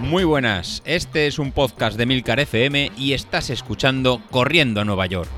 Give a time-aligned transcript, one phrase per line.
[0.00, 5.04] Muy buenas, este es un podcast de Milcar FM y estás escuchando Corriendo a Nueva
[5.06, 5.28] York.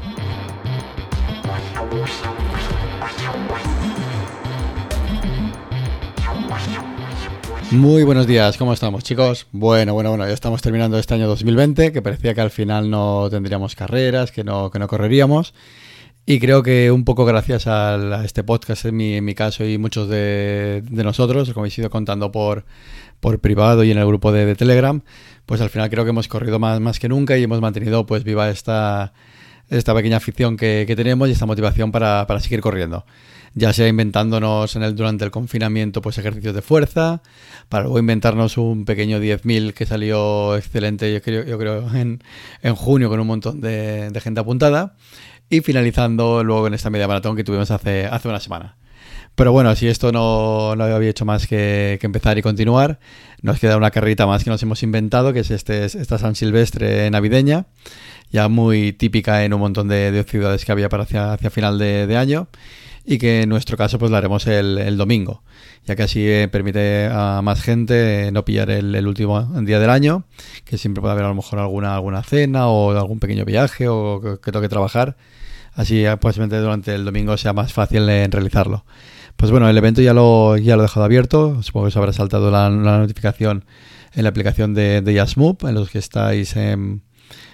[7.72, 9.46] Muy buenos días, ¿cómo estamos chicos?
[9.52, 13.28] Bueno, bueno, bueno, ya estamos terminando este año 2020, que parecía que al final no
[13.30, 15.52] tendríamos carreras, que no, que no correríamos.
[16.30, 19.78] Y creo que un poco gracias a, este podcast, en mi, en mi, caso y
[19.78, 22.64] muchos de, nosotros, como he ido contando por,
[23.18, 25.02] por privado y en el grupo de, Telegram,
[25.44, 28.22] pues al final creo que hemos corrido más, más que nunca y hemos mantenido pues
[28.22, 29.12] viva esta,
[29.70, 33.04] esta pequeña afición que, tenemos y esta motivación para, seguir corriendo.
[33.54, 37.22] Ya sea inventándonos en el, durante el confinamiento pues ejercicios de fuerza,
[37.68, 42.22] para luego inventarnos un pequeño 10.000 que salió excelente yo creo, yo creo en,
[42.62, 44.94] en junio con un montón de, de gente apuntada
[45.50, 48.76] y finalizando luego en esta media maratón que tuvimos hace, hace una semana.
[49.34, 53.00] Pero bueno, si esto no, no había hecho más que, empezar y continuar,
[53.42, 57.10] nos queda una carrerita más que nos hemos inventado, que es este, esta San Silvestre
[57.10, 57.66] navideña,
[58.30, 62.48] ya muy típica en un montón de, ciudades que había para hacia, final de, año,
[63.04, 65.42] y que en nuestro caso pues la haremos el, domingo,
[65.86, 69.90] ya que así eh, permite a más gente eh, no pillar el, último día del
[69.90, 70.24] año,
[70.64, 74.38] que siempre puede haber a lo mejor alguna, alguna cena o algún pequeño viaje o
[74.42, 75.16] que toque trabajar
[75.80, 78.84] Así posiblemente durante el domingo sea más fácil en realizarlo.
[79.36, 81.62] Pues bueno, el evento ya lo, ya lo he dejado abierto.
[81.62, 83.64] Supongo que os habrá saltado la, notificación
[84.12, 87.02] en la aplicación de, de en los que estáis, en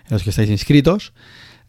[0.08, 1.12] los que estáis inscritos.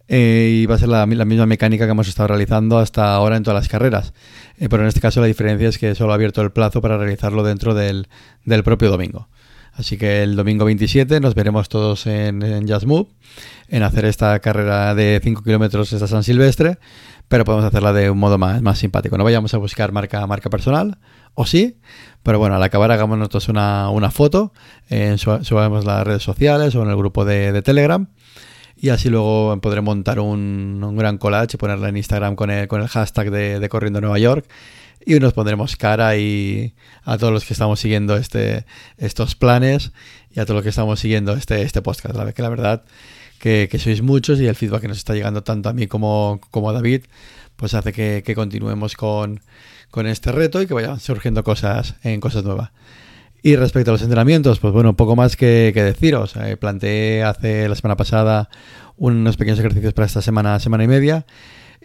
[0.07, 3.43] Eh, y va a ser la, misma mecánica que hemos estado realizando hasta ahora en
[3.43, 4.13] todas las carreras.
[4.57, 6.97] Eh, pero en este caso la diferencia es que solo ha abierto el plazo para
[6.97, 8.07] realizarlo dentro del,
[8.45, 9.29] del propio domingo.
[9.77, 12.67] Así que el domingo 27 nos veremos todos en, en
[13.69, 16.79] en hacer esta carrera de 5 kilómetros esta San Silvestre,
[17.27, 19.17] pero podemos hacerla de un modo más, más simpático.
[19.17, 20.97] No vayamos a buscar marca, marca personal,
[21.35, 21.77] o sí,
[22.23, 24.51] pero bueno, al acabar hagamos nosotros una, una foto,
[24.89, 28.09] eh, subamos las redes sociales o en el grupo de, Telegram.
[28.79, 32.67] Y así luego podré montar un, un, gran collage y ponerla en Instagram con el,
[32.67, 34.45] con el hashtag de, Corriendo Nueva York
[35.05, 38.65] y nos pondremos cara y a todos los que estamos siguiendo este,
[38.97, 39.93] estos planes
[40.31, 42.15] y a todos los que estamos siguiendo este, este podcast.
[42.15, 42.83] La, que la verdad
[43.39, 46.69] que, sois muchos y el feedback que nos está llegando tanto a mí como, como
[46.69, 47.05] a David,
[47.55, 49.41] pues hace que, continuemos con,
[50.05, 52.71] este reto y que vayan surgiendo cosas en cosas nuevas.
[53.47, 56.35] Y respecto a los entrenamientos, pues bueno, poco más que, deciros.
[56.35, 58.49] Eh, planteé hace la semana pasada
[58.97, 61.25] unos pequeños ejercicios para esta semana, semana y media.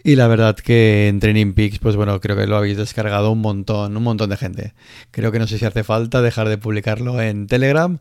[0.03, 3.39] Y la verdad que en Training Peaks, pues bueno, creo que lo habéis descargado un
[3.39, 4.73] montón, un montón de gente.
[5.11, 7.97] Creo que no sé si hace falta dejar de publicarlo en Telegram,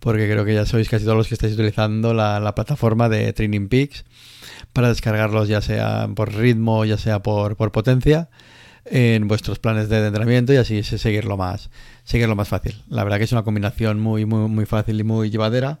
[0.00, 3.68] porque creo que ya sois casi todos los que estáis utilizando la, plataforma de Training
[3.68, 4.06] Peaks
[4.72, 8.30] para descargarlos ya sea por ritmo, ya sea por, por potencia
[8.84, 11.70] en vuestros planes de entrenamiento y así seguirlo más,
[12.04, 12.82] seguirlo más fácil.
[12.88, 15.80] La verdad que es una combinación muy, muy, muy fácil y muy llevadera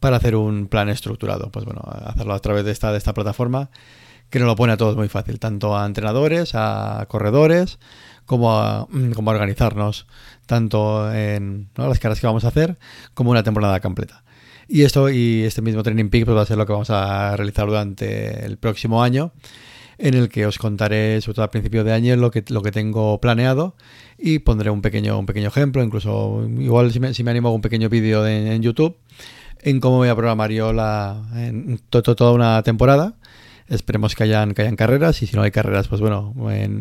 [0.00, 1.50] para hacer un plan estructurado.
[1.50, 3.70] Pues bueno, hacerlo a través de esta, de esta plataforma
[4.30, 7.78] que nos lo pone a todos muy fácil, tanto a entrenadores, a corredores,
[8.26, 10.06] como a, mm, como organizarnos,
[10.46, 12.78] tanto en las caras que vamos a hacer,
[13.12, 14.22] como una temporada completa.
[14.68, 17.36] Y esto y este mismo Training Peak pues, va a ser lo que vamos a
[17.36, 19.32] realizar durante el próximo año,
[20.00, 22.72] en el que os contaré, sobre todo al principio de año, lo que, lo que
[22.72, 23.76] tengo planeado
[24.18, 27.88] y pondré un pequeño, un pequeño ejemplo, incluso igual si me, animo a un pequeño
[27.88, 28.96] vídeo en YouTube
[29.62, 33.16] en cómo voy a programar yo la, en toda una temporada
[33.70, 36.34] Esperemos que hayan, que hayan carreras y si no hay carreras, pues bueno,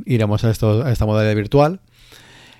[0.06, 1.81] iremos a, esto, a esta modalidad virtual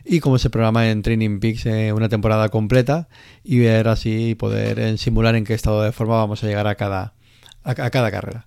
[0.06, 3.10] y cómo se programa en Training Peaks eh, una temporada completa
[3.44, 6.76] y ver así poder en simular en qué estado de forma vamos a llegar a
[6.76, 7.16] cada,
[7.64, 8.46] a, cada carrera.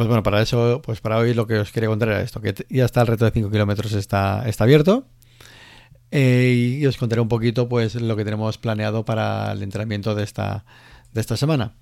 [0.00, 2.54] Pues bueno, para eso, pues para hoy lo que os quería contar era esto, que
[2.70, 5.04] ya está el reto de 5 kilómetros está, está abierto.
[6.10, 10.22] Eh, y os contaré un poquito pues lo que tenemos planeado para el entrenamiento de
[10.22, 10.64] esta,
[11.12, 11.74] de esta semana.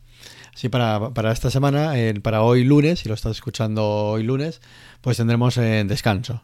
[0.53, 4.63] Sí, para, para esta semana, para hoy lunes, si lo estás escuchando hoy lunes,
[5.01, 6.43] pues tendremos en descanso.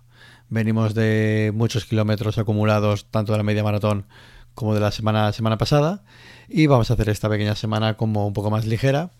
[0.50, 4.06] Venimos de muchos kilómetros acumulados, tanto de la media maratón
[4.54, 6.04] como de la semana, semana pasada,
[6.48, 9.10] y vamos a hacer esta pequeña semana como un poco más ligera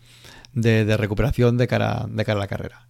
[0.55, 2.89] de, recuperación de cara, de cara a la carrera.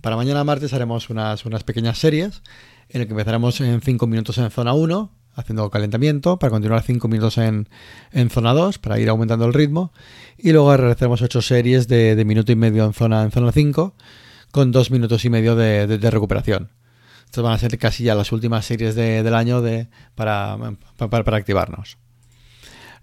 [0.00, 2.42] Para mañana martes haremos unas, unas pequeñas series
[2.88, 7.08] en el que empezaremos en 5 minutos en zona 1, haciendo calentamiento, para continuar 5
[7.08, 7.68] minutos en,
[8.12, 9.92] en, zona 2, para ir aumentando el ritmo,
[10.36, 13.94] y luego realizaremos 8 series de, de, minuto y medio en zona, en zona 5,
[14.50, 16.70] con 2 minutos y medio de, de, recuperación.
[17.26, 19.62] Estas van a ser casi ya las últimas series del año
[20.14, 20.56] para,
[20.96, 21.98] para, para, activarnos.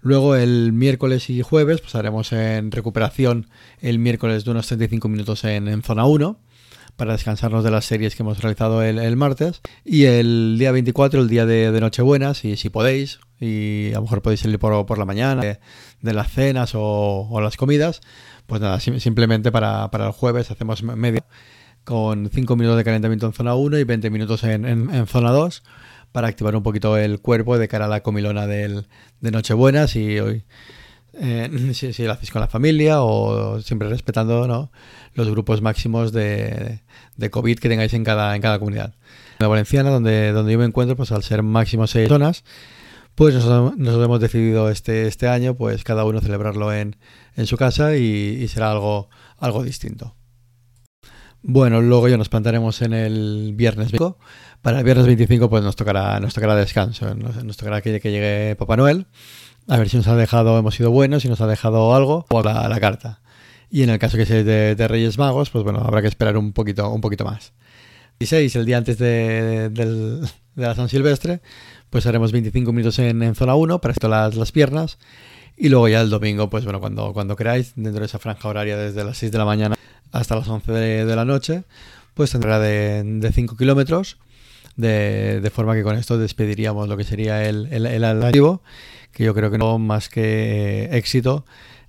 [0.06, 3.48] Luego el miércoles y jueves pues haremos en recuperación
[3.80, 6.38] el miércoles de unos 35 minutos en, en zona 1
[6.94, 9.62] para descansarnos de las series que hemos realizado el, martes.
[9.84, 14.22] Y el día 24, el día de, Nochebuena, si, si podéis, y a lo mejor
[14.22, 18.00] podéis salir por, la mañana, de, las cenas o, las comidas,
[18.46, 21.24] pues nada, simplemente para, el jueves hacemos media
[21.82, 25.64] con 5 minutos de calentamiento en zona 1 y 20 minutos en, en, zona 2
[26.12, 28.86] para activar un poquito el cuerpo de cara a la comilona del,
[29.20, 30.44] de Nochebuena, si hoy
[31.18, 34.70] eh, si, lo hacéis con la familia o siempre respetando ¿no?
[35.14, 36.80] los grupos máximos de,
[37.16, 38.94] de, COVID que tengáis en cada, en cada comunidad.
[39.38, 42.44] En la Valenciana, donde, donde yo me encuentro, pues al ser máximo 6 zonas,
[43.14, 46.96] pues nosotros, hemos decidido este, este año, pues cada uno celebrarlo en,
[47.34, 50.14] en su casa y, y será algo, algo distinto.
[51.48, 54.18] Bueno, luego ya nos plantaremos en el viernes 25.
[54.62, 58.76] Para el viernes 25 pues nos tocará, nos tocará descanso, nos, tocará que, llegue Papá
[58.76, 59.06] Noel,
[59.68, 62.42] a ver si nos ha dejado, hemos sido buenos, si nos ha dejado algo o
[62.42, 63.20] la, carta.
[63.70, 66.52] Y en el caso que sea de, Reyes Magos, pues bueno, habrá que esperar un
[66.52, 67.52] poquito, un poquito más.
[68.18, 69.70] 16, el día antes de,
[70.56, 71.42] la San Silvestre,
[71.90, 74.98] pues haremos 25 minutos en, zona 1 para esto las, las piernas.
[75.56, 78.76] Y luego ya el domingo, pues bueno, cuando, cuando queráis, dentro de esa franja horaria
[78.76, 79.76] desde las 6 de la mañana
[80.18, 81.64] hasta las 11 de, la noche,
[82.14, 84.18] pues tendrá de 5 kilómetros,
[84.76, 88.60] de, forma que con esto despediríamos lo que sería el, el, el
[89.12, 91.44] que yo creo que no más que éxito.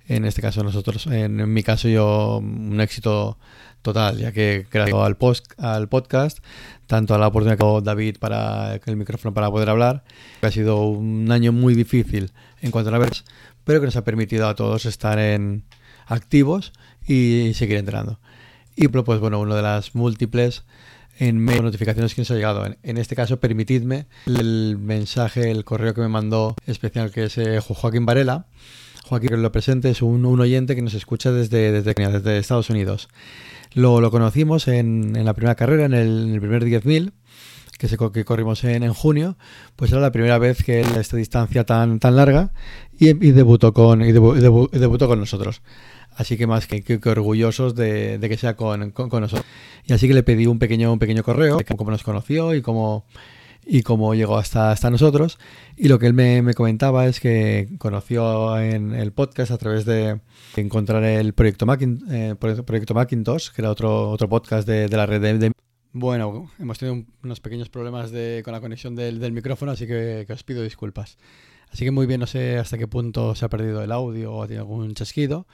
[0.06, 3.36] En este caso nosotros, en, mi caso yo, un éxito
[3.82, 6.38] total, ya que gracias al, post, al podcast,
[6.86, 10.04] tanto a la oportunidad que dio David para el micrófono para poder hablar,
[10.40, 12.32] ha sido un año muy difícil
[12.62, 13.18] en cuanto a la verdad,
[13.64, 15.64] pero que nos ha permitido a todos estar en
[16.08, 16.72] activos
[17.06, 18.18] y seguir entrenando.
[18.76, 20.64] Y pues bueno, una de las múltiples
[21.18, 22.64] en medio notificaciones que nos ha llegado.
[22.82, 27.60] En, este caso, permitidme el mensaje, el correo que me mandó especial, que es eh,
[27.60, 28.46] Joaquín Varela.
[29.04, 33.08] Joaquín, que lo presente, es un, oyente que nos escucha desde, desde, desde Estados Unidos.
[33.74, 37.12] Lo, lo conocimos en, en, la primera carrera, en el, en el primer 10.000
[37.78, 39.36] que, se, que corrimos en, en, junio,
[39.76, 42.52] pues era la primera vez que él, esta distancia tan, tan larga
[42.98, 45.62] y, debutó con, y debutó con nosotros.
[46.18, 49.44] Así que más que, que, orgullosos de, que sea con, nosotros.
[49.84, 52.60] Y así que le pedí un pequeño, un pequeño correo, de cómo nos conoció y
[52.60, 53.06] cómo,
[53.64, 55.38] y cómo llegó hasta, hasta nosotros.
[55.76, 60.20] Y lo que él me, comentaba es que conoció en el podcast a través de
[60.56, 61.66] encontrar el proyecto,
[62.10, 65.52] eh, proyecto Macintosh, que era otro, otro podcast de, la red de,
[65.92, 70.24] Bueno, hemos tenido unos pequeños problemas de, con la conexión del, del micrófono, así que,
[70.26, 71.16] que, os pido disculpas.
[71.70, 74.42] Así que muy bien, no sé hasta qué punto se ha perdido el audio o
[74.42, 75.46] ha tenido algún chasquido.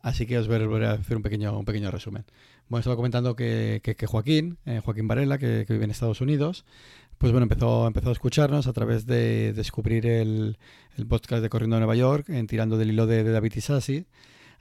[0.00, 2.24] Así que os voy a hacer un pequeño, un pequeño resumen.
[2.68, 6.64] Bueno, estaba comentando que, que, Joaquín, eh, Joaquín Varela, que, vive en Estados Unidos,
[7.16, 10.58] pues bueno, empezó, empezó a escucharnos a través de descubrir el,
[10.96, 14.06] el podcast de Corriendo a Nueva York, en, tirando del hilo de, David Isasi,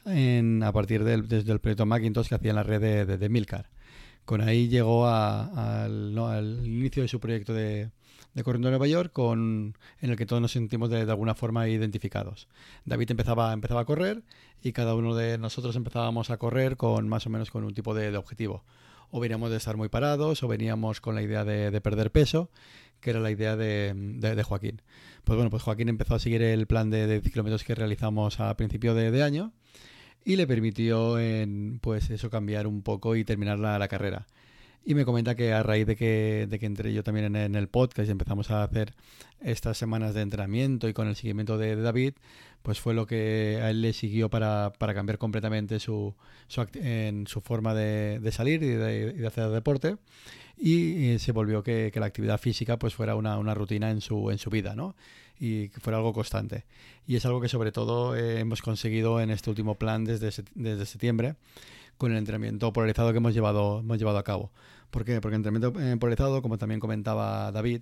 [0.05, 3.29] en, a partir del, desde el proyecto Macintosh que hacía en la red de, de,
[3.29, 3.69] Milcar.
[4.25, 7.91] Con ahí llegó al, al inicio de su proyecto de,
[8.37, 11.67] de Corriendo a Nueva York con, en el que todos nos sentimos de, alguna forma
[11.69, 12.47] identificados.
[12.85, 14.21] David empezaba, empezaba a correr
[14.61, 17.95] y cada uno de nosotros empezábamos a correr con más o menos con un tipo
[17.95, 18.63] de, objetivo.
[19.09, 22.51] O veníamos de estar muy parados o veníamos con la idea de, perder peso,
[22.99, 24.83] que era la idea de, Joaquín.
[25.23, 28.55] Pues bueno, pues Joaquín empezó a seguir el plan de, 10 kilómetros que realizamos a
[28.55, 29.51] principio de, año
[30.23, 34.27] y le permitió en, pues eso cambiar un poco y terminar la carrera.
[34.85, 37.67] Y me comenta que a raíz de que, de que entré yo también en, el
[37.67, 38.93] podcast y empezamos a hacer
[39.41, 42.13] estas semanas de entrenamiento y con el seguimiento de, David,
[42.61, 46.15] pues fue lo que a él le siguió para, para cambiar completamente su,
[46.47, 49.97] su, en su forma de, de salir y de, de, hacer deporte.
[50.57, 54.31] Y, se volvió que, que, la actividad física pues fuera una, una, rutina en su,
[54.31, 54.95] en su vida, ¿no?
[55.39, 56.63] Y que fuera algo constante.
[57.05, 60.85] Y es algo que sobre todo eh, hemos conseguido en este último plan desde, desde
[60.85, 61.35] septiembre
[61.97, 64.51] con el entrenamiento polarizado que hemos llevado, hemos llevado a cabo.
[64.91, 65.19] ¿Por qué?
[65.19, 67.81] Porque el entrenamiento eh, polarizado, como también comentaba David,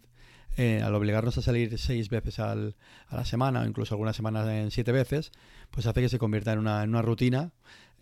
[0.58, 2.76] eh, al obligarnos a salir seis veces al,
[3.08, 5.32] a la semana, o incluso algunas semanas en siete veces,
[5.70, 7.52] pues hace que se convierta en una, en una rutina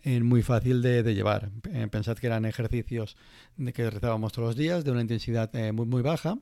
[0.04, 1.50] eh, muy fácil de, llevar.
[1.90, 3.16] pensad que eran ejercicios
[3.56, 6.38] de que realizábamos todos los días, de una intensidad muy, muy baja,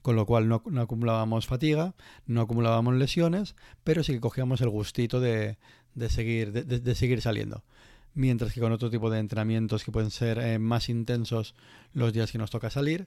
[0.00, 1.94] con lo cual no, no, acumulábamos fatiga,
[2.26, 5.58] no acumulábamos lesiones, pero sí que cogíamos el gustito de,
[5.94, 7.62] de seguir, de seguir saliendo
[8.14, 11.54] mientras que con otro tipo de entrenamientos que pueden ser eh, más intensos
[11.92, 13.06] los días que nos toca salir,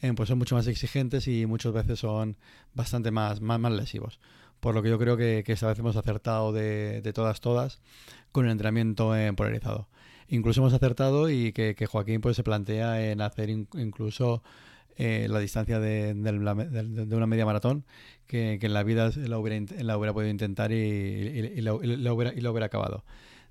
[0.00, 2.36] eh, pues son mucho más exigentes y muchas veces son
[2.74, 4.18] bastante más, más, más lesivos.
[4.60, 7.80] Por lo que yo creo que, esta vez hemos acertado de, de todas, todas
[8.30, 9.88] con el entrenamiento eh, polarizado.
[10.28, 14.42] Incluso hemos acertado y que, Joaquín pues, se plantea en hacer incluso
[14.98, 17.84] la distancia de, de, una media maratón
[18.26, 22.50] que, en la vida la hubiera, la podido intentar y, y, la, hubiera, y, lo
[22.52, 23.04] hubiera, acabado.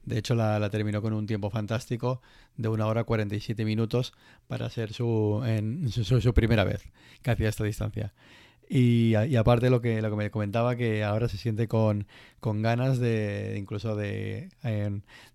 [0.06, 2.22] De hecho, la, terminó con un tiempo fantástico
[2.58, 4.14] de una hora 47 minutos
[4.48, 5.42] para ser su,
[6.34, 6.84] primera vez
[7.22, 8.14] que hacía esta distancia.
[8.74, 12.08] Y, aparte lo que, me comentaba, que ahora se siente con,
[12.42, 14.50] ganas de incluso de,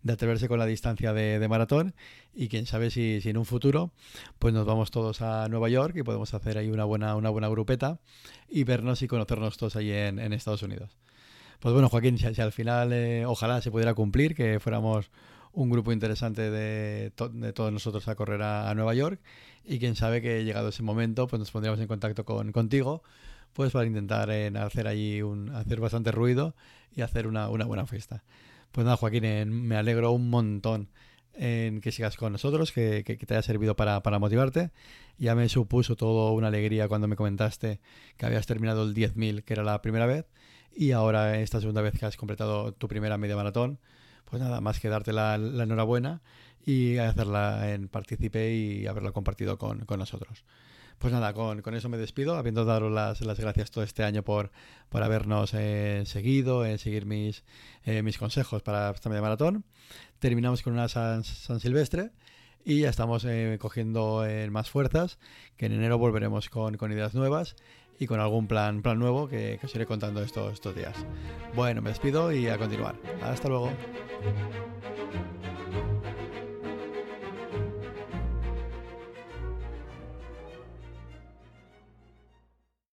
[0.08, 1.94] atreverse con la distancia de, maratón
[2.34, 3.92] y quién sabe si, en un futuro
[4.38, 7.48] pues nos vamos todos a Nueva York y podemos hacer ahí una buena, una buena
[7.48, 7.98] grupeta
[8.48, 10.96] y vernos y conocernos todos ahí en, en Estados Unidos.
[11.60, 15.10] Pues bueno, Joaquín, si, al final eh, ojalá se pudiera cumplir, que fuéramos
[15.52, 19.20] un grupo interesante de, todos nosotros a correr a, Nueva York
[19.64, 23.02] y quién sabe que llegado ese momento pues nos pondríamos en contacto con, contigo
[23.54, 26.54] pues para intentar eh, hacer allí un, hacer bastante ruido
[26.94, 28.22] y hacer una, una buena fiesta.
[28.70, 30.90] Pues nada, Joaquín, eh, me alegro un montón
[31.32, 34.70] en que sigas con nosotros, que, que, te haya servido para, para, motivarte.
[35.18, 37.80] Ya me supuso todo una alegría cuando me comentaste
[38.18, 40.26] que habías terminado el 10.000, que era la primera vez,
[40.76, 43.80] y ahora esta segunda vez que has completado tu primera media maratón.
[44.26, 46.20] Pues nada, más que darte la, enhorabuena
[46.64, 50.44] y hacerla en Partícipe y haberla compartido con, con nosotros.
[50.98, 54.22] Pues nada, con, con, eso me despido, habiendo dado las, las gracias todo este año
[54.22, 54.50] por,
[54.88, 57.44] por habernos eh, seguido, en seguir mis,
[57.84, 59.64] eh, mis consejos para esta media maratón.
[60.18, 62.10] Terminamos con una San, Silvestre
[62.64, 65.18] y ya estamos eh, cogiendo más fuerzas,
[65.56, 67.54] que en enero volveremos con, con, ideas nuevas
[67.98, 70.94] y con algún plan, plan nuevo que, que os iré contando estos, estos días.
[71.54, 72.96] Bueno, me despido y a continuar.
[73.22, 73.70] Hasta luego.